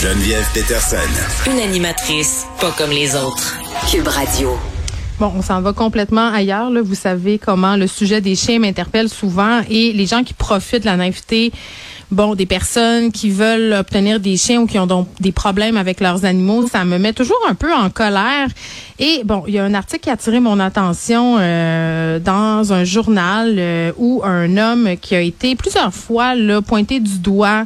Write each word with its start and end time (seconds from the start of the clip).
Geneviève 0.00 0.46
Peterson. 0.54 0.96
Une 1.50 1.58
animatrice 1.58 2.46
pas 2.60 2.70
comme 2.78 2.90
les 2.90 3.16
autres. 3.16 3.56
Cube 3.90 4.06
Radio. 4.06 4.56
Bon, 5.18 5.32
on 5.36 5.42
s'en 5.42 5.60
va 5.60 5.72
complètement 5.72 6.32
ailleurs. 6.32 6.70
Là. 6.70 6.82
Vous 6.82 6.94
savez 6.94 7.38
comment 7.38 7.74
le 7.74 7.88
sujet 7.88 8.20
des 8.20 8.36
chiens 8.36 8.60
m'interpelle 8.60 9.08
souvent 9.08 9.60
et 9.68 9.92
les 9.92 10.06
gens 10.06 10.22
qui 10.22 10.34
profitent 10.34 10.82
de 10.82 10.86
la 10.86 10.96
naïveté, 10.96 11.50
bon, 12.12 12.36
des 12.36 12.46
personnes 12.46 13.10
qui 13.10 13.28
veulent 13.30 13.72
obtenir 13.72 14.20
des 14.20 14.36
chiens 14.36 14.60
ou 14.60 14.66
qui 14.66 14.78
ont 14.78 14.86
donc 14.86 15.08
des 15.18 15.32
problèmes 15.32 15.76
avec 15.76 15.98
leurs 15.98 16.24
animaux, 16.24 16.68
ça 16.68 16.84
me 16.84 16.96
met 16.98 17.12
toujours 17.12 17.40
un 17.48 17.56
peu 17.56 17.74
en 17.74 17.90
colère. 17.90 18.46
Et 19.00 19.22
bon, 19.24 19.42
il 19.48 19.54
y 19.54 19.58
a 19.58 19.64
un 19.64 19.74
article 19.74 20.02
qui 20.02 20.10
a 20.10 20.12
attiré 20.12 20.38
mon 20.38 20.60
attention 20.60 21.38
euh, 21.40 22.20
dans 22.20 22.72
un 22.72 22.84
journal 22.84 23.56
euh, 23.58 23.90
où 23.96 24.22
un 24.24 24.56
homme 24.58 24.90
qui 25.00 25.16
a 25.16 25.20
été 25.20 25.56
plusieurs 25.56 25.92
fois 25.92 26.36
là, 26.36 26.62
pointé 26.62 27.00
du 27.00 27.18
doigt 27.18 27.64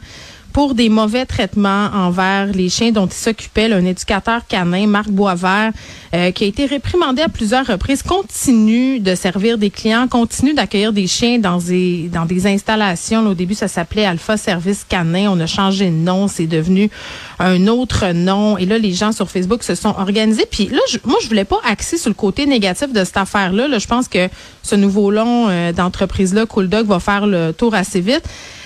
pour 0.53 0.75
des 0.75 0.89
mauvais 0.89 1.27
traitements 1.27 1.89
envers 1.95 2.47
les 2.47 2.69
chiens 2.69 2.93
dont 2.93 3.07
il 3.07 3.13
s'occupait. 3.13 3.73
Un 3.73 3.85
éducateur 3.85 4.47
canin, 4.47 4.87
Marc 4.87 5.09
Boisvert, 5.09 5.73
euh, 6.15 6.31
qui 6.31 6.45
a 6.45 6.47
été 6.47 6.67
réprimandé 6.67 7.23
à 7.23 7.29
plusieurs 7.29 7.67
reprises, 7.67 8.03
continue 8.03 9.01
de 9.01 9.15
servir 9.15 9.57
des 9.57 9.71
clients, 9.71 10.09
continue 10.09 10.53
d'accueillir 10.53 10.93
des 10.93 11.07
chiens 11.07 11.39
dans 11.39 11.59
des, 11.59 12.11
dans 12.13 12.27
des 12.27 12.47
installations. 12.47 13.27
au 13.27 13.35
début, 13.35 13.55
ça 13.55 13.69
s'appelait 13.69 14.05
Alpha 14.05 14.37
Service 14.37 14.85
Canin. 14.89 15.31
On 15.31 15.41
a 15.41 15.47
changé 15.47 15.87
de 15.87 15.97
nom. 15.97 16.29
C'est 16.29 16.47
devenu 16.47 16.91
un 17.39 17.67
autre 17.67 18.13
nom. 18.13 18.59
Et 18.59 18.67
là, 18.67 18.79
les 18.79 18.93
gens 18.93 19.13
sur 19.13 19.31
Facebook 19.31 19.63
se 19.63 19.75
sont 19.75 19.95
organisés. 19.99 20.47
Puis 20.51 20.69
là, 20.69 20.81
je, 20.91 20.99
moi, 21.05 21.19
je 21.23 21.29
voulais 21.29 21.45
pas 21.45 21.61
axer 21.69 21.97
sur 21.97 22.11
le 22.11 22.15
côté 22.15 22.47
négatif 22.47 22.93
de 22.93 23.05
cette 23.05 23.17
affaire-là. 23.17 23.69
Là, 23.69 23.79
je 23.79 23.87
pense 23.87 24.09
que 24.09 24.29
ce 24.63 24.75
nouveau 24.75 25.11
long 25.11 25.49
euh, 25.49 25.73
d'entreprise-là, 25.73 26.47
Cool 26.47 26.69
Dog, 26.69 26.87
va 26.87 27.01
faire 27.01 27.27
le 27.27 27.53
tour 27.53 27.75
assez 27.75 28.01
vite. 28.01 28.25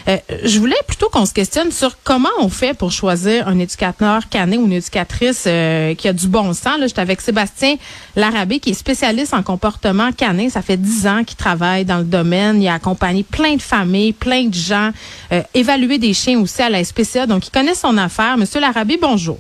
Euh, 0.08 0.18
je 0.44 0.58
voulais 0.60 0.76
plutôt 0.86 1.08
qu'on 1.08 1.26
se 1.26 1.32
questionne 1.32 1.72
sur 1.72 1.96
comment 2.04 2.28
on 2.38 2.48
fait 2.48 2.74
pour 2.74 2.92
choisir 2.92 3.48
un 3.48 3.58
éducateur 3.58 4.28
canin 4.28 4.58
ou 4.58 4.66
une 4.66 4.72
éducatrice 4.72 5.44
euh, 5.46 5.94
qui 5.94 6.06
a 6.06 6.12
du 6.12 6.28
bon 6.28 6.52
sens. 6.52 6.78
Là, 6.78 6.86
j'étais 6.86 7.00
avec 7.00 7.20
Sébastien 7.20 7.76
Larabé, 8.14 8.60
qui 8.60 8.70
est 8.70 8.74
spécialiste 8.74 9.34
en 9.34 9.42
comportement 9.42 10.12
canin. 10.12 10.48
Ça 10.48 10.62
fait 10.62 10.76
dix 10.76 11.06
ans 11.06 11.24
qu'il 11.24 11.36
travaille 11.36 11.84
dans 11.84 11.98
le 11.98 12.04
domaine. 12.04 12.62
Il 12.62 12.68
a 12.68 12.74
accompagné 12.74 13.24
plein 13.24 13.56
de 13.56 13.62
familles, 13.62 14.12
plein 14.12 14.44
de 14.44 14.54
gens, 14.54 14.90
euh, 15.32 15.42
évalué 15.54 15.98
des 15.98 16.14
chiens 16.14 16.40
aussi 16.40 16.62
à 16.62 16.70
la 16.70 16.84
SPCA. 16.84 17.26
Donc, 17.26 17.48
il 17.48 17.50
connaît 17.50 17.74
son 17.74 17.98
affaire. 17.98 18.36
Monsieur 18.36 18.60
Larabé, 18.60 18.98
bonjour. 19.00 19.38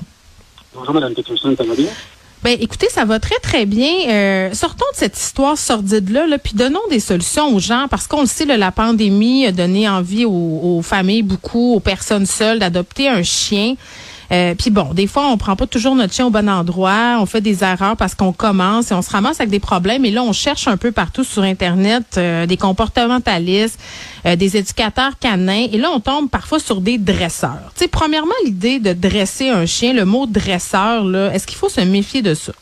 Bonjour, 0.74 0.94
Mme 0.94 1.14
Peterson? 1.14 1.54
Ben, 2.42 2.56
écoutez, 2.60 2.88
ça 2.90 3.04
va 3.04 3.18
très, 3.18 3.38
très 3.40 3.66
bien. 3.66 3.92
Euh, 4.08 4.54
sortons 4.54 4.84
de 4.92 4.98
cette 4.98 5.18
histoire 5.18 5.58
sordide-là, 5.58 6.26
là, 6.26 6.38
puis 6.38 6.52
donnons 6.54 6.86
des 6.90 7.00
solutions 7.00 7.54
aux 7.54 7.58
gens, 7.58 7.86
parce 7.90 8.06
qu'on 8.06 8.20
le 8.20 8.26
sait, 8.26 8.44
la 8.44 8.70
pandémie 8.70 9.46
a 9.46 9.52
donné 9.52 9.88
envie 9.88 10.24
aux, 10.24 10.80
familles, 10.82 11.22
beaucoup, 11.22 11.74
aux 11.74 11.80
personnes 11.80 12.26
seules, 12.26 12.58
d'adopter 12.58 13.08
un 13.08 13.22
chien. 13.22 13.74
Euh, 14.32 14.54
puis 14.58 14.70
bon, 14.70 14.92
des 14.92 15.06
fois, 15.06 15.26
on 15.30 15.36
prend 15.36 15.56
pas 15.56 15.66
toujours 15.66 15.94
notre 15.94 16.12
chien 16.12 16.26
au 16.26 16.30
bon 16.30 16.48
endroit, 16.48 17.18
on 17.20 17.26
fait 17.26 17.40
des 17.40 17.62
erreurs 17.62 17.96
parce 17.96 18.14
qu'on 18.14 18.32
commence 18.32 18.90
et 18.90 18.94
on 18.94 19.02
se 19.02 19.10
ramasse 19.10 19.40
avec 19.40 19.50
des 19.50 19.60
problèmes. 19.60 20.04
Et 20.04 20.10
là, 20.10 20.22
on 20.22 20.32
cherche 20.32 20.68
un 20.68 20.76
peu 20.76 20.92
partout 20.92 21.24
sur 21.24 21.42
Internet 21.42 22.04
euh, 22.16 22.46
des 22.46 22.56
comportementalistes, 22.56 23.80
euh, 24.26 24.36
des 24.36 24.56
éducateurs 24.56 25.18
canins. 25.18 25.66
Et 25.72 25.78
là, 25.78 25.90
on 25.94 26.00
tombe 26.00 26.28
parfois 26.28 26.58
sur 26.58 26.80
des 26.80 26.98
dresseurs. 26.98 27.72
Tu 27.74 27.84
sais, 27.84 27.88
premièrement, 27.88 28.34
l'idée 28.44 28.78
de 28.78 28.92
dresser 28.92 29.48
un 29.48 29.66
chien, 29.66 29.92
le 29.92 30.04
mot 30.04 30.26
dresseur, 30.26 31.04
là, 31.04 31.32
est-ce 31.32 31.46
qu'il 31.46 31.56
faut 31.56 31.68
se 31.68 31.80
méfier 31.80 32.22
de 32.22 32.34
ça? 32.34 32.52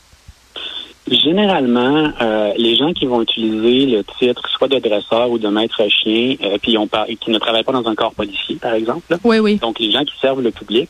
Généralement, 1.11 2.13
les 2.57 2.77
gens 2.77 2.95
qui 2.95 3.05
vont 3.05 3.21
utiliser 3.21 3.85
le 3.85 4.03
titre 4.19 4.49
soit 4.49 4.69
de 4.69 4.79
dresseur 4.79 5.31
ou 5.31 5.39
de 5.39 5.49
maître 5.49 5.83
chien, 5.91 6.37
puis 6.63 6.79
on 6.79 6.89
qui 7.21 7.31
ne 7.31 7.39
travaillent 7.39 7.63
pas 7.63 7.73
dans 7.73 7.87
un 7.87 7.95
corps 7.95 8.15
policier, 8.15 8.57
par 8.57 8.73
exemple. 8.73 9.15
oui, 9.23 9.39
oui. 9.39 9.57
Donc, 9.57 9.81
les 9.81 9.91
gens 9.91 10.03
qui 10.05 10.15
servent 10.19 10.41
le 10.41 10.51
public, 10.51 10.89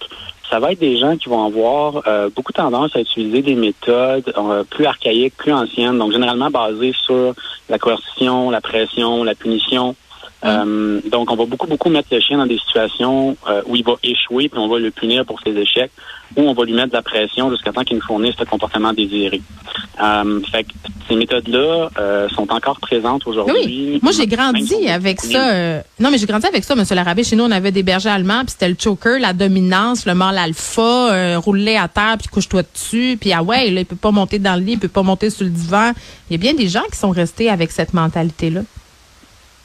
ça 0.50 0.58
va 0.58 0.72
être 0.72 0.78
des 0.78 0.98
gens 0.98 1.16
qui 1.16 1.28
vont 1.28 1.44
avoir 1.44 2.02
euh, 2.06 2.28
beaucoup 2.34 2.52
tendance 2.52 2.94
à 2.94 3.00
utiliser 3.00 3.42
des 3.42 3.54
méthodes 3.54 4.32
euh, 4.36 4.64
plus 4.64 4.86
archaïques, 4.86 5.34
plus 5.36 5.52
anciennes, 5.52 5.98
donc 5.98 6.12
généralement 6.12 6.50
basées 6.50 6.94
sur 7.04 7.34
la 7.68 7.78
coercition, 7.78 8.50
la 8.50 8.60
pression, 8.60 9.24
la 9.24 9.34
punition. 9.34 9.96
Euh, 10.44 11.00
donc, 11.10 11.30
on 11.30 11.36
va 11.36 11.46
beaucoup, 11.46 11.66
beaucoup 11.66 11.90
mettre 11.90 12.08
le 12.12 12.20
chien 12.20 12.38
dans 12.38 12.46
des 12.46 12.58
situations 12.58 13.36
où 13.66 13.76
il 13.76 13.84
va 13.84 13.94
échouer, 14.02 14.48
puis 14.48 14.58
on 14.58 14.68
va 14.68 14.78
le 14.78 14.90
punir 14.90 15.24
pour 15.24 15.40
ses 15.40 15.56
échecs, 15.56 15.90
ou 16.36 16.42
on 16.42 16.52
va 16.52 16.64
lui 16.64 16.72
mettre 16.72 16.88
de 16.88 16.94
la 16.94 17.02
pression 17.02 17.50
jusqu'à 17.50 17.72
temps 17.72 17.82
qu'il 17.82 17.96
nous 17.96 18.02
fournisse 18.02 18.34
le 18.38 18.44
comportement 18.44 18.92
désiré. 18.92 19.40
fait 20.50 20.64
que 20.64 20.72
ces 21.08 21.16
méthodes-là 21.16 21.88
sont 22.34 22.50
encore 22.52 22.78
présentes 22.80 23.26
aujourd'hui. 23.26 23.54
Oui. 23.64 24.00
Moi, 24.02 24.12
j'ai 24.12 24.26
grandi 24.26 24.88
avec 24.88 25.20
ça. 25.20 25.82
non, 25.98 26.10
mais 26.10 26.18
j'ai 26.18 26.26
grandi 26.26 26.46
avec 26.46 26.64
ça, 26.64 26.74
M. 26.74 26.84
Larabé. 26.90 27.24
Chez 27.24 27.36
nous, 27.36 27.44
on 27.44 27.50
avait 27.50 27.72
des 27.72 27.82
bergers 27.82 28.10
allemands, 28.10 28.40
puis 28.40 28.50
c'était 28.50 28.68
le 28.68 28.76
choker, 28.78 29.18
la 29.18 29.32
dominance, 29.32 30.06
le 30.06 30.14
mâle 30.14 30.38
alpha, 30.38 31.12
euh, 31.12 31.38
rouler 31.38 31.76
à 31.76 31.88
terre, 31.88 32.16
puis 32.18 32.28
couche-toi 32.28 32.62
dessus, 32.62 33.16
puis 33.20 33.32
ah 33.32 33.42
ouais, 33.42 33.70
là, 33.70 33.80
il 33.80 33.86
peut 33.86 33.96
pas 33.96 34.10
monter 34.10 34.38
dans 34.38 34.54
le 34.56 34.64
lit, 34.64 34.72
il 34.72 34.78
peut 34.78 34.88
pas 34.88 35.02
monter 35.02 35.30
sur 35.30 35.44
le 35.44 35.50
divan. 35.50 35.92
Il 36.28 36.32
y 36.32 36.36
a 36.36 36.38
bien 36.38 36.54
des 36.54 36.68
gens 36.68 36.82
qui 36.90 36.98
sont 36.98 37.10
restés 37.10 37.50
avec 37.50 37.70
cette 37.70 37.94
mentalité-là. 37.94 38.60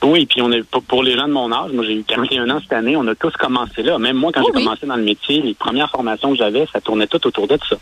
Oui, 0.04 0.26
puis 0.26 0.42
on 0.42 0.52
est 0.52 0.64
pour 0.64 1.04
les 1.04 1.16
gens 1.16 1.28
de 1.28 1.34
mon 1.34 1.52
âge, 1.52 1.72
moi 1.74 1.84
j'ai 1.84 1.96
eu 1.96 2.04
41 2.04 2.50
ans 2.50 2.60
cette 2.62 2.72
année, 2.72 2.96
on 2.96 3.06
a 3.08 3.16
tous 3.16 3.34
commencé 3.34 3.84
là. 3.84 3.98
Même 4.00 4.16
moi, 4.16 4.32
quand 4.34 4.42
oh 4.44 4.48
j'ai 4.48 4.54
commencé 4.54 4.86
dans 4.86 4.96
le 4.96 5.04
métier, 5.04 5.42
les 5.42 5.54
premières 5.54 5.90
formations 5.90 6.32
que 6.32 6.38
j'avais, 6.38 6.66
ça 6.72 6.80
tournait 6.80 7.08
tout 7.08 7.26
autour 7.28 7.48
de 7.48 7.58
ça. 7.70 7.76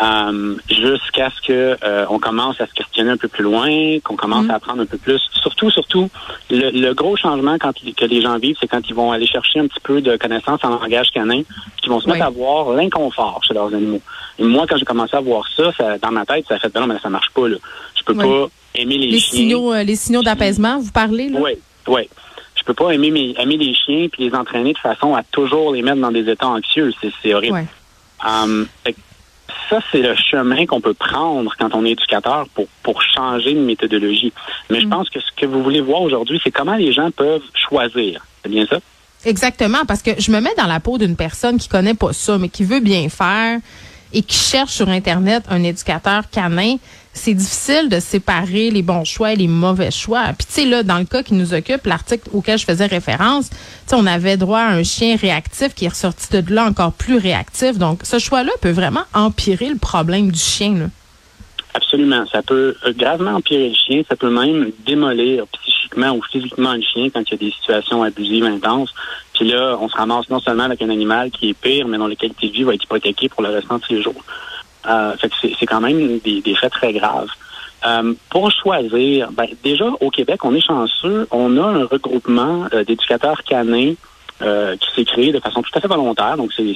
Euh, 0.00 0.54
jusqu'à 0.70 1.28
ce 1.30 1.40
que 1.44 1.76
euh, 1.82 2.06
on 2.08 2.20
commence 2.20 2.60
à 2.60 2.68
se 2.68 2.72
questionner 2.72 3.10
un 3.10 3.16
peu 3.16 3.26
plus 3.26 3.42
loin, 3.42 3.98
qu'on 4.04 4.14
commence 4.14 4.46
mm. 4.46 4.50
à 4.50 4.54
apprendre 4.54 4.82
un 4.82 4.86
peu 4.86 4.96
plus. 4.96 5.20
Surtout, 5.42 5.70
surtout, 5.70 6.08
le, 6.50 6.92
gros 6.92 7.16
changement 7.16 7.56
quand 7.58 7.72
que 7.74 8.04
les 8.04 8.20
gens 8.20 8.38
vivent, 8.38 8.56
c'est 8.60 8.68
quand 8.68 8.88
ils 8.88 8.94
vont 8.94 9.10
aller 9.10 9.26
chercher 9.26 9.58
un 9.58 9.66
petit 9.66 9.80
peu 9.80 10.00
de 10.00 10.16
connaissances 10.16 10.62
en 10.62 10.70
langage 10.70 11.10
canin, 11.10 11.42
qu'ils 11.78 11.90
vont 11.90 12.00
se 12.00 12.08
mettre 12.08 12.24
à 12.24 12.30
voir 12.30 12.70
l'inconfort 12.70 13.40
chez 13.42 13.54
leurs 13.54 13.74
animaux. 13.74 14.00
Et 14.38 14.44
moi, 14.44 14.66
quand 14.68 14.76
j'ai 14.76 14.84
commencé 14.84 15.16
à 15.16 15.20
voir 15.20 15.44
ça, 15.56 15.72
ça 15.72 15.98
dans 15.98 16.12
ma 16.12 16.24
tête, 16.24 16.46
ça 16.48 16.54
a 16.54 16.58
fait 16.60 16.72
ben 16.72 16.80
non, 16.80 16.86
mais 16.86 16.98
ça 17.00 17.10
marche 17.10 17.30
pas 17.34 17.48
là. 17.48 17.56
Je 17.96 18.04
peux 18.04 18.14
pas 18.14 18.48
aimer 18.74 18.98
les, 18.98 19.18
chiens. 19.18 19.38
Signaux, 19.38 19.72
euh, 19.72 19.82
les 19.82 19.96
signaux 19.96 20.22
d'apaisement, 20.22 20.78
vous 20.78 20.92
parlez 20.92 21.28
là? 21.28 21.40
Oui, 21.40 21.52
oui. 21.86 22.08
Je 22.56 22.64
peux 22.64 22.74
pas 22.74 22.90
aimer, 22.90 23.10
mes, 23.10 23.34
aimer 23.38 23.56
les 23.56 23.74
chiens 23.74 24.08
puis 24.10 24.28
les 24.28 24.34
entraîner 24.34 24.72
de 24.72 24.78
façon 24.78 25.14
à 25.14 25.22
toujours 25.22 25.72
les 25.72 25.82
mettre 25.82 26.00
dans 26.00 26.10
des 26.10 26.28
états 26.28 26.48
anxieux. 26.48 26.92
C'est 27.22 27.32
horrible. 27.34 27.66
Um, 28.26 28.66
ça, 29.70 29.80
c'est 29.92 30.02
le 30.02 30.14
chemin 30.16 30.66
qu'on 30.66 30.80
peut 30.80 30.94
prendre 30.94 31.54
quand 31.58 31.74
on 31.74 31.84
est 31.84 31.92
éducateur 31.92 32.46
pour, 32.54 32.66
pour 32.82 33.02
changer 33.02 33.54
de 33.54 33.60
méthodologie. 33.60 34.32
Mais 34.70 34.80
je 34.80 34.86
mm. 34.86 34.90
pense 34.90 35.10
que 35.10 35.20
ce 35.20 35.30
que 35.36 35.46
vous 35.46 35.62
voulez 35.62 35.80
voir 35.80 36.02
aujourd'hui, 36.02 36.40
c'est 36.42 36.50
comment 36.50 36.76
les 36.76 36.92
gens 36.92 37.10
peuvent 37.10 37.42
choisir. 37.54 38.24
C'est 38.42 38.50
bien 38.50 38.66
ça? 38.66 38.78
Exactement, 39.24 39.84
parce 39.86 40.02
que 40.02 40.12
je 40.18 40.30
me 40.30 40.40
mets 40.40 40.54
dans 40.56 40.66
la 40.66 40.80
peau 40.80 40.96
d'une 40.96 41.16
personne 41.16 41.58
qui 41.58 41.68
connaît 41.68 41.94
pas 41.94 42.12
ça, 42.12 42.38
mais 42.38 42.48
qui 42.48 42.64
veut 42.64 42.80
bien 42.80 43.08
faire 43.08 43.58
et 44.12 44.22
qui 44.22 44.36
cherche 44.36 44.72
sur 44.72 44.88
Internet 44.88 45.44
un 45.48 45.62
éducateur 45.62 46.28
canin 46.30 46.76
c'est 47.18 47.34
difficile 47.34 47.88
de 47.88 48.00
séparer 48.00 48.70
les 48.70 48.82
bons 48.82 49.04
choix 49.04 49.32
et 49.32 49.36
les 49.36 49.48
mauvais 49.48 49.90
choix. 49.90 50.26
Puis 50.38 50.46
tu 50.46 50.52
sais 50.52 50.64
là, 50.64 50.82
dans 50.82 50.98
le 50.98 51.04
cas 51.04 51.22
qui 51.22 51.34
nous 51.34 51.52
occupe, 51.52 51.84
l'article 51.86 52.28
auquel 52.32 52.58
je 52.58 52.64
faisais 52.64 52.86
référence, 52.86 53.50
tu 53.50 53.56
sais, 53.86 53.96
on 53.96 54.06
avait 54.06 54.36
droit 54.36 54.60
à 54.60 54.70
un 54.70 54.82
chien 54.82 55.16
réactif 55.16 55.74
qui 55.74 55.86
est 55.86 55.88
ressorti 55.88 56.40
de 56.40 56.54
là 56.54 56.64
encore 56.64 56.92
plus 56.92 57.16
réactif. 57.18 57.78
Donc 57.78 58.00
ce 58.04 58.18
choix-là 58.18 58.52
peut 58.60 58.70
vraiment 58.70 59.04
empirer 59.14 59.68
le 59.68 59.78
problème 59.78 60.30
du 60.30 60.38
chien. 60.38 60.74
Là. 60.74 60.86
Absolument. 61.74 62.24
Ça 62.26 62.42
peut 62.42 62.76
euh, 62.86 62.92
gravement 62.92 63.32
empirer 63.32 63.68
le 63.68 63.74
chien. 63.74 64.02
Ça 64.08 64.16
peut 64.16 64.30
même 64.30 64.70
démolir 64.86 65.44
psychiquement 65.48 66.12
ou 66.12 66.22
physiquement 66.30 66.74
le 66.74 66.82
chien 66.82 67.08
quand 67.10 67.22
il 67.26 67.32
y 67.32 67.34
a 67.34 67.38
des 67.38 67.52
situations 67.52 68.02
abusives 68.02 68.44
intenses. 68.44 68.94
Puis 69.38 69.48
là, 69.48 69.78
on 69.80 69.88
se 69.88 69.96
ramasse 69.96 70.28
non 70.30 70.40
seulement 70.40 70.64
avec 70.64 70.82
un 70.82 70.90
animal 70.90 71.30
qui 71.30 71.50
est 71.50 71.54
pire, 71.54 71.86
mais 71.86 71.96
dont 71.96 72.08
la 72.08 72.16
qualité 72.16 72.48
de 72.48 72.52
vie 72.52 72.64
va 72.64 72.74
être 72.74 72.82
hypothéquée 72.82 73.28
pour 73.28 73.44
le 73.44 73.50
restant 73.50 73.78
de 73.78 73.84
ses 73.84 74.02
jours. 74.02 74.24
Euh, 74.88 75.14
c'est 75.40 75.66
quand 75.66 75.80
même 75.80 76.18
des, 76.18 76.40
des, 76.40 76.54
faits 76.56 76.72
très 76.72 76.92
graves. 76.92 77.28
Euh, 77.86 78.14
pour 78.30 78.50
choisir, 78.50 79.30
ben, 79.30 79.46
déjà 79.62 79.84
au 80.00 80.10
Québec, 80.10 80.44
on 80.44 80.56
est 80.56 80.60
chanceux. 80.60 81.28
On 81.30 81.56
a 81.56 81.62
un 81.62 81.84
regroupement 81.84 82.66
euh, 82.72 82.82
d'éducateurs 82.82 83.44
canins 83.44 83.94
euh, 84.42 84.76
qui 84.76 84.88
s'est 84.92 85.04
créé 85.04 85.30
de 85.30 85.38
façon 85.38 85.62
tout 85.62 85.70
à 85.72 85.80
fait 85.80 85.86
volontaire. 85.86 86.36
Donc, 86.36 86.52
c'est 86.52 86.74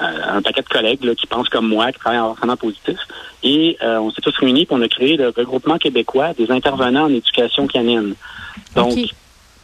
un 0.00 0.42
paquet 0.42 0.62
de 0.62 0.68
collègues 0.68 1.04
là, 1.04 1.14
qui 1.14 1.28
pensent 1.28 1.48
comme 1.48 1.68
moi, 1.68 1.92
qui 1.92 2.00
travaillent 2.00 2.18
en 2.18 2.30
enseignement 2.30 2.56
positif. 2.56 2.98
Et 3.44 3.78
on 3.80 4.10
s'est 4.10 4.20
tous 4.20 4.36
réunis 4.38 4.66
pour 4.66 4.78
on 4.78 4.82
a 4.82 4.88
créé 4.88 5.16
le 5.16 5.28
regroupement 5.28 5.78
québécois 5.78 6.34
des 6.34 6.50
intervenants 6.50 7.04
en 7.04 7.14
éducation 7.14 7.68
canine. 7.68 8.16
Donc, 8.74 8.92
okay. 8.92 9.10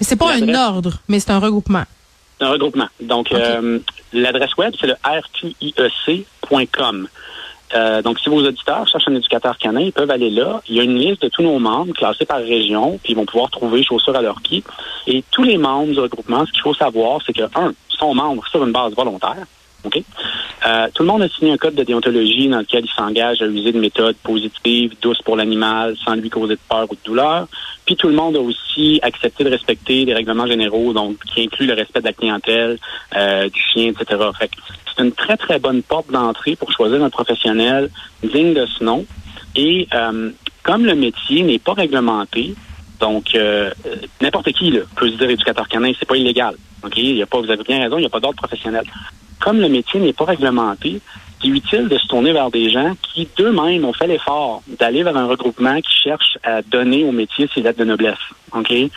c'est 0.00 0.16
pas 0.16 0.32
un 0.34 0.54
ordre, 0.54 0.98
mais 1.08 1.18
c'est 1.18 1.32
un 1.32 1.40
regroupement. 1.40 1.84
Un 2.40 2.50
regroupement. 2.50 2.88
Donc, 3.00 3.34
l'adresse 4.12 4.56
web, 4.56 4.74
c'est 4.80 4.86
le 4.86 4.94
rqiec.com. 5.04 7.08
Euh, 7.74 8.02
donc, 8.02 8.20
si 8.20 8.28
vos 8.28 8.40
auditeurs 8.40 8.86
cherchent 8.86 9.08
un 9.08 9.14
éducateur 9.14 9.58
canin, 9.58 9.80
ils 9.80 9.92
peuvent 9.92 10.10
aller 10.10 10.30
là. 10.30 10.60
Il 10.68 10.76
y 10.76 10.80
a 10.80 10.84
une 10.84 10.96
liste 10.96 11.22
de 11.22 11.28
tous 11.28 11.42
nos 11.42 11.58
membres 11.58 11.92
classés 11.92 12.24
par 12.24 12.38
région, 12.38 12.98
puis 13.02 13.14
ils 13.14 13.16
vont 13.16 13.26
pouvoir 13.26 13.50
trouver 13.50 13.82
chaussures 13.82 14.14
à 14.14 14.22
leur 14.22 14.40
pied. 14.40 14.62
Et 15.06 15.24
tous 15.30 15.42
les 15.42 15.58
membres 15.58 15.92
du 15.92 15.98
regroupement, 15.98 16.46
ce 16.46 16.52
qu'il 16.52 16.62
faut 16.62 16.74
savoir, 16.74 17.20
c'est 17.26 17.32
que, 17.32 17.42
un, 17.42 17.74
sont 17.88 18.14
membres 18.14 18.46
sur 18.48 18.64
une 18.64 18.72
base 18.72 18.94
volontaire. 18.94 19.44
OK? 19.84 20.02
Euh, 20.66 20.88
tout 20.94 21.02
le 21.02 21.08
monde 21.08 21.22
a 21.22 21.28
signé 21.28 21.52
un 21.52 21.56
code 21.56 21.74
de 21.74 21.82
déontologie 21.82 22.48
dans 22.48 22.60
lequel 22.60 22.84
il 22.84 22.90
s'engage 22.90 23.42
à 23.42 23.46
user 23.46 23.72
de 23.72 23.78
méthodes 23.78 24.16
positives, 24.16 24.94
douces 25.02 25.20
pour 25.22 25.36
l'animal, 25.36 25.94
sans 26.04 26.14
lui 26.14 26.30
causer 26.30 26.54
de 26.54 26.60
peur 26.68 26.86
ou 26.90 26.94
de 26.94 27.00
douleur. 27.04 27.46
Puis 27.84 27.96
tout 27.96 28.08
le 28.08 28.14
monde 28.14 28.36
a 28.36 28.40
aussi 28.40 28.98
accepté 29.02 29.44
de 29.44 29.50
respecter 29.50 30.04
les 30.04 30.14
règlements 30.14 30.46
généraux, 30.46 30.92
donc 30.92 31.18
qui 31.24 31.42
incluent 31.42 31.66
le 31.66 31.74
respect 31.74 32.00
de 32.00 32.06
la 32.06 32.12
clientèle, 32.12 32.78
euh, 33.14 33.48
du 33.48 33.60
chien, 33.60 33.92
etc. 33.92 34.22
Fait 34.38 34.50
c'est 34.96 35.02
une 35.02 35.12
très, 35.12 35.36
très 35.36 35.58
bonne 35.58 35.82
porte 35.82 36.10
d'entrée 36.10 36.56
pour 36.56 36.72
choisir 36.72 37.02
un 37.02 37.10
professionnel 37.10 37.90
digne 38.22 38.54
de 38.54 38.66
ce 38.66 38.84
nom. 38.84 39.04
Et 39.56 39.88
euh, 39.92 40.30
comme 40.62 40.84
le 40.84 40.94
métier 40.94 41.42
n'est 41.42 41.58
pas 41.58 41.74
réglementé, 41.74 42.54
donc 43.00 43.34
euh, 43.34 43.70
n'importe 44.20 44.52
qui 44.52 44.70
là, 44.70 44.80
peut 44.96 45.10
se 45.10 45.16
dire 45.16 45.28
éducateur 45.28 45.68
canin, 45.68 45.92
c'est 45.98 46.08
pas 46.08 46.16
illégal. 46.16 46.54
Ok, 46.82 46.96
il 46.96 47.16
y 47.16 47.22
a 47.22 47.26
pas, 47.26 47.40
vous 47.40 47.50
avez 47.50 47.62
bien 47.62 47.82
raison, 47.82 47.98
il 47.98 48.02
n'y 48.02 48.06
a 48.06 48.10
pas 48.10 48.20
d'ordre 48.20 48.36
professionnel. 48.36 48.84
Comme 49.44 49.60
le 49.60 49.68
métier 49.68 50.00
n'est 50.00 50.14
pas 50.14 50.24
réglementé, 50.24 51.02
c'est 51.42 51.48
utile 51.48 51.88
de 51.88 51.98
se 51.98 52.06
tourner 52.06 52.32
vers 52.32 52.50
des 52.50 52.70
gens 52.70 52.94
qui 53.02 53.28
d'eux-mêmes 53.36 53.84
ont 53.84 53.92
fait 53.92 54.06
l'effort 54.06 54.62
d'aller 54.80 55.02
vers 55.02 55.14
un 55.18 55.26
regroupement 55.26 55.78
qui 55.82 55.92
cherche 56.02 56.38
à 56.42 56.62
donner 56.62 57.04
au 57.04 57.12
métier 57.12 57.46
ses 57.54 57.60
lettres 57.60 57.78
de 57.78 57.84
noblesse. 57.84 58.16
Ok, 58.52 58.72
euh, 58.72 58.88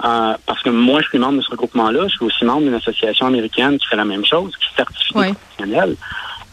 parce 0.00 0.62
que 0.64 0.70
moi 0.70 1.00
je 1.02 1.08
suis 1.08 1.18
membre 1.18 1.38
de 1.38 1.42
ce 1.42 1.50
regroupement-là, 1.50 2.08
je 2.08 2.16
suis 2.16 2.24
aussi 2.24 2.44
membre 2.44 2.62
d'une 2.62 2.74
association 2.74 3.26
américaine 3.26 3.78
qui 3.78 3.86
fait 3.86 3.94
la 3.94 4.04
même 4.04 4.24
chose, 4.24 4.52
qui 4.56 4.74
certifie 4.74 5.14
les 5.14 5.34
professionnels, 5.34 5.96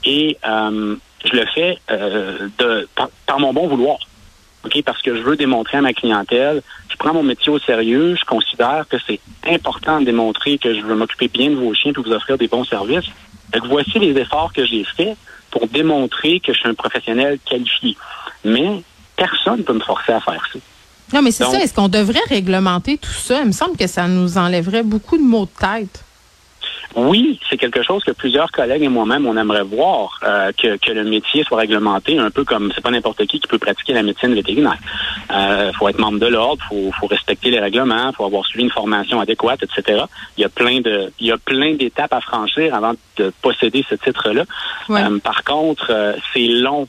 et 0.04 0.38
euh, 0.48 0.95
je 1.25 1.36
le 1.36 1.45
fais 1.48 1.80
euh, 1.90 2.50
de 2.60 2.88
par 3.25 3.40
mon 3.40 3.52
bon 3.52 3.68
vouloir. 3.68 3.98
OK, 4.65 4.81
parce 4.83 5.01
que 5.01 5.15
je 5.15 5.21
veux 5.21 5.35
démontrer 5.35 5.77
à 5.77 5.81
ma 5.81 5.94
clientèle, 5.94 6.61
je 6.89 6.97
prends 6.97 7.13
mon 7.13 7.23
métier 7.23 7.51
au 7.51 7.59
sérieux, 7.59 8.15
je 8.19 8.25
considère 8.25 8.85
que 8.89 8.97
c'est 9.07 9.19
important 9.47 10.01
de 10.01 10.06
démontrer 10.06 10.57
que 10.57 10.75
je 10.75 10.81
veux 10.81 10.95
m'occuper 10.95 11.29
bien 11.29 11.50
de 11.50 11.56
vos 11.56 11.73
chiens 11.73 11.91
et 11.95 12.01
vous 12.01 12.11
offrir 12.11 12.38
des 12.38 12.47
bons 12.47 12.65
services. 12.65 13.06
Donc, 13.53 13.65
voici 13.67 13.97
les 14.00 14.17
efforts 14.19 14.51
que 14.53 14.65
j'ai 14.65 14.83
faits 14.83 15.17
pour 15.50 15.67
démontrer 15.67 16.39
que 16.39 16.53
je 16.53 16.59
suis 16.59 16.69
un 16.69 16.73
professionnel 16.73 17.39
qualifié. 17.50 17.95
Mais 18.44 18.83
personne 19.15 19.59
ne 19.59 19.63
peut 19.63 19.73
me 19.73 19.79
forcer 19.79 20.11
à 20.11 20.19
faire 20.19 20.45
ça. 20.51 20.59
Non, 21.13 21.21
mais 21.21 21.31
c'est 21.31 21.45
ça. 21.45 21.59
Est-ce 21.59 21.73
qu'on 21.73 21.88
devrait 21.88 22.21
réglementer 22.27 22.97
tout 22.97 23.09
ça? 23.09 23.41
Il 23.41 23.47
me 23.47 23.51
semble 23.51 23.77
que 23.77 23.88
ça 23.88 24.07
nous 24.07 24.38
enlèverait 24.38 24.83
beaucoup 24.83 25.17
de 25.17 25.23
mots 25.23 25.45
de 25.45 25.59
tête. 25.59 26.03
Oui, 27.07 27.40
c'est 27.50 27.57
quelque 27.57 27.81
chose 27.81 28.04
que 28.04 28.12
plusieurs 28.12 28.51
collègues 28.51 28.84
et 28.84 28.90
moi-même, 28.90 29.25
on 29.25 29.38
aimerait 29.38 29.63
voir, 29.63 30.19
euh, 30.24 30.51
que, 30.51 30.75
que, 30.78 30.92
le 30.92 31.04
métier 31.06 31.44
soit 31.44 31.60
réglementé, 31.60 32.19
un 32.19 32.30
peu 32.30 32.44
comme 32.44 32.72
c'est 32.75 32.81
pas 32.81 32.92
n'importe 32.92 33.25
qui 33.25 33.40
qui 33.40 33.48
peut 33.48 33.57
pratiquer 33.57 33.94
la 33.94 34.04
médecine 34.04 34.34
vétérinaire. 34.34 34.78
Il 35.30 35.36
euh, 35.36 35.74
faut 35.74 35.88
être 35.88 36.00
membre 36.00 36.19
de 36.19 36.28
l'ordre, 36.28 36.62
faut, 36.68 36.92
faut 37.00 37.07
respecter 37.07 37.51
les 37.51 37.60
règlements, 37.60 38.12
faut 38.12 38.25
avoir 38.25 38.46
suivi 38.46 38.66
une 38.66 38.72
formation 38.72 39.19
adéquate, 39.22 39.63
etc. 39.63 40.04
Il 40.38 40.42
y 40.42 40.44
a 40.44 40.50
plein 40.50 40.81
de, 40.81 41.12
il 41.19 41.28
y 41.28 41.31
a 41.31 41.38
plein 41.38 41.75
d'étapes 41.75 42.13
à 42.13 42.22
franchir 42.22 42.75
avant 42.75 42.94
de 43.18 43.31
posséder 43.42 43.86
ce 43.90 43.95
titre-là. 43.95 44.44
Euh, 44.90 45.19
par 45.19 45.44
contre, 45.44 46.16
c'est 46.34 46.48
long 46.48 46.88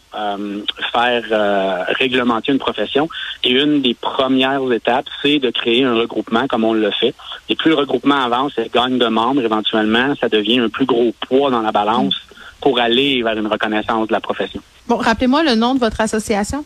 faire 0.93 1.87
réglementer 1.99 2.53
une 2.53 2.59
profession. 2.59 3.09
Et 3.45 3.51
une 3.51 3.81
des 3.81 3.95
premières 3.95 4.71
étapes, 4.73 5.06
c'est 5.23 5.39
de 5.39 5.51
créer 5.51 5.85
un 5.85 5.95
regroupement 5.95 6.47
comme 6.47 6.65
on 6.65 6.75
le 6.75 6.91
fait. 6.91 7.15
Et 7.49 7.55
plus 7.55 7.71
le 7.71 7.77
regroupement 7.77 8.23
avance, 8.23 8.53
et 8.59 8.71
gagne 8.73 8.99
de 8.99 9.06
membres 9.06 9.43
éventuellement 9.43 10.00
ça 10.20 10.29
devient 10.29 10.58
un 10.61 10.69
plus 10.69 10.87
gros 10.87 11.14
poids 11.29 11.50
dans 11.50 11.62
la 11.62 11.73
balance 11.73 12.14
pour 12.61 12.79
aller 12.79 13.23
vers 13.23 13.37
une 13.38 13.47
reconnaissance 13.47 14.08
de 14.08 14.12
la 14.12 14.20
profession. 14.20 14.61
Bon, 14.87 14.97
rappelez-moi 14.97 15.43
le 15.43 15.55
nom 15.55 15.75
de 15.75 15.81
votre 15.81 16.00
association. 16.00 16.64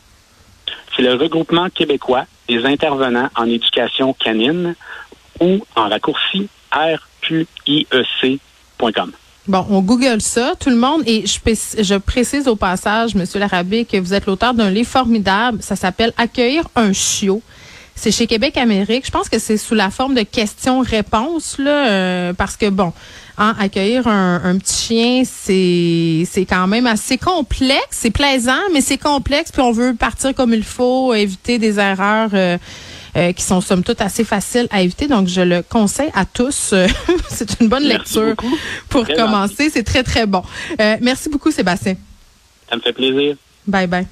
C'est 0.97 1.03
le 1.03 1.15
regroupement 1.15 1.69
québécois 1.71 2.27
des 2.49 2.65
intervenants 2.65 3.29
en 3.37 3.47
éducation 3.47 4.13
canine 4.15 4.75
ou 5.41 5.61
en 5.77 5.89
raccourci 5.89 6.49
rqiec.com. 6.73 8.41
Bon, 9.47 9.67
on 9.69 9.83
google 9.83 10.23
ça, 10.23 10.55
tout 10.59 10.71
le 10.71 10.77
monde, 10.77 11.03
et 11.07 11.27
je, 11.27 11.39
je 11.83 11.97
précise 11.97 12.49
au 12.49 12.57
passage, 12.57 13.15
Monsieur 13.15 13.39
Larabé, 13.41 13.85
que 13.85 13.99
vous 13.99 14.15
êtes 14.15 14.25
l'auteur 14.25 14.55
d'un 14.55 14.71
livre 14.71 14.89
formidable. 14.89 15.59
Ça 15.61 15.77
s'appelle 15.77 16.15
Accueillir 16.17 16.65
un 16.77 16.95
chiot. 16.95 17.43
C'est 17.95 18.11
chez 18.11 18.27
Québec 18.27 18.57
Amérique. 18.57 19.05
Je 19.05 19.11
pense 19.11 19.29
que 19.29 19.39
c'est 19.39 19.59
sous 19.59 19.75
la 19.75 19.91
forme 19.91 20.15
de 20.15 20.23
questions-réponses 20.23 21.59
là, 21.59 21.89
euh, 21.89 22.33
parce 22.33 22.57
que 22.57 22.71
bon, 22.71 22.95
hein, 23.39 23.55
accueillir 23.59 24.07
un, 24.07 24.59
petit 24.59 24.75
chien, 24.75 25.23
c'est 25.25 26.25
c'est 26.31 26.45
quand 26.45 26.67
même 26.67 26.87
assez 26.87 27.19
complexe. 27.19 27.83
C'est 27.91 28.11
plaisant, 28.11 28.61
mais 28.73 28.81
c'est 28.81 28.99
complexe. 28.99 29.51
Puis 29.53 29.63
on 29.63 29.73
veut 29.73 29.95
partir 29.95 30.35
comme 30.35 30.55
il 30.55 30.65
faut, 30.65 31.15
éviter 31.15 31.59
des 31.59 31.79
erreurs. 31.79 32.31
Euh, 32.35 32.59
euh, 33.17 33.31
qui 33.31 33.45
sont 33.45 33.61
somme 33.61 33.85
toute 33.85 34.01
assez 34.01 34.25
faciles 34.25 34.67
à 34.73 34.83
éviter. 34.83 35.07
Donc, 35.07 35.29
je 35.29 35.41
le 35.41 35.63
conseille 35.63 36.11
à 36.17 36.25
tous. 36.25 36.75
c'est 37.29 37.61
une 37.61 37.69
bonne 37.69 37.85
lecture 37.85 38.35
pour 38.89 39.07
commencer. 39.07 39.71
C'est 39.71 39.85
très, 39.85 40.03
très 40.03 40.27
bon. 40.27 40.43
merci 41.01 41.29
beaucoup, 41.29 41.53
Sébastien. 41.53 41.95
Ça 42.69 42.75
me 42.75 42.81
fait 42.81 42.93
plaisir. 42.93 43.37
Bye 43.69 43.87
bye. 43.87 44.07